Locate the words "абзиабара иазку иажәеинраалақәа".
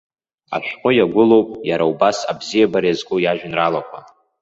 2.31-3.99